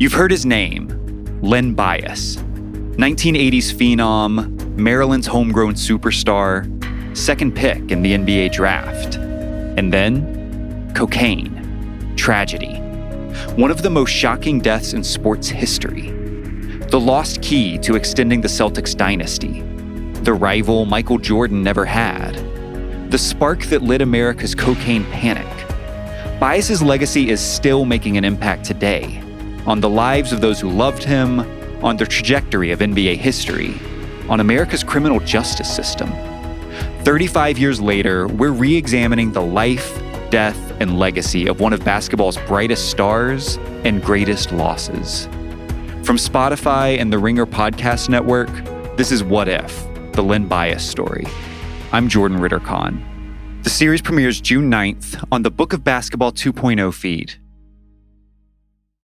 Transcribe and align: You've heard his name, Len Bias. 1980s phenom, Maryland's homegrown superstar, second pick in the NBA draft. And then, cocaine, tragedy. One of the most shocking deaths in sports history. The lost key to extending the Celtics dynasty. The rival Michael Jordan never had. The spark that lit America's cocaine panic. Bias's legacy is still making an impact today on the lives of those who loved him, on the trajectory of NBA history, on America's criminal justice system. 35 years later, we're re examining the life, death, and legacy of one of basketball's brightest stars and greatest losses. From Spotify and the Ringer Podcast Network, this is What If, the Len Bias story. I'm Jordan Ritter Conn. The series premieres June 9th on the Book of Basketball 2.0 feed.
You've 0.00 0.14
heard 0.14 0.30
his 0.30 0.46
name, 0.46 0.88
Len 1.42 1.74
Bias. 1.74 2.36
1980s 2.36 3.70
phenom, 3.74 4.58
Maryland's 4.74 5.26
homegrown 5.26 5.74
superstar, 5.74 6.64
second 7.14 7.54
pick 7.54 7.90
in 7.90 8.00
the 8.00 8.14
NBA 8.14 8.50
draft. 8.50 9.16
And 9.16 9.92
then, 9.92 10.90
cocaine, 10.94 12.14
tragedy. 12.16 12.76
One 13.56 13.70
of 13.70 13.82
the 13.82 13.90
most 13.90 14.08
shocking 14.08 14.58
deaths 14.58 14.94
in 14.94 15.04
sports 15.04 15.50
history. 15.50 16.12
The 16.88 16.98
lost 16.98 17.42
key 17.42 17.76
to 17.80 17.94
extending 17.94 18.40
the 18.40 18.48
Celtics 18.48 18.96
dynasty. 18.96 19.60
The 20.22 20.32
rival 20.32 20.86
Michael 20.86 21.18
Jordan 21.18 21.62
never 21.62 21.84
had. 21.84 22.36
The 23.10 23.18
spark 23.18 23.64
that 23.64 23.82
lit 23.82 24.00
America's 24.00 24.54
cocaine 24.54 25.04
panic. 25.10 25.46
Bias's 26.40 26.80
legacy 26.80 27.28
is 27.28 27.38
still 27.38 27.84
making 27.84 28.16
an 28.16 28.24
impact 28.24 28.64
today 28.64 29.22
on 29.66 29.80
the 29.80 29.88
lives 29.88 30.32
of 30.32 30.40
those 30.40 30.60
who 30.60 30.70
loved 30.70 31.04
him, 31.04 31.40
on 31.84 31.96
the 31.96 32.06
trajectory 32.06 32.72
of 32.72 32.80
NBA 32.80 33.16
history, 33.16 33.74
on 34.28 34.40
America's 34.40 34.84
criminal 34.84 35.20
justice 35.20 35.74
system. 35.74 36.10
35 37.04 37.58
years 37.58 37.80
later, 37.80 38.28
we're 38.28 38.52
re 38.52 38.76
examining 38.76 39.32
the 39.32 39.42
life, 39.42 40.00
death, 40.30 40.58
and 40.80 40.98
legacy 40.98 41.46
of 41.46 41.60
one 41.60 41.72
of 41.72 41.84
basketball's 41.84 42.36
brightest 42.38 42.90
stars 42.90 43.56
and 43.84 44.02
greatest 44.02 44.52
losses. 44.52 45.26
From 46.04 46.16
Spotify 46.16 46.98
and 46.98 47.12
the 47.12 47.18
Ringer 47.18 47.46
Podcast 47.46 48.08
Network, 48.08 48.48
this 48.96 49.12
is 49.12 49.22
What 49.22 49.48
If, 49.48 49.86
the 50.12 50.22
Len 50.22 50.46
Bias 50.46 50.88
story. 50.88 51.26
I'm 51.92 52.08
Jordan 52.08 52.38
Ritter 52.38 52.60
Conn. 52.60 53.06
The 53.62 53.70
series 53.70 54.00
premieres 54.00 54.40
June 54.40 54.70
9th 54.70 55.22
on 55.30 55.42
the 55.42 55.50
Book 55.50 55.72
of 55.72 55.84
Basketball 55.84 56.32
2.0 56.32 56.94
feed. 56.94 57.34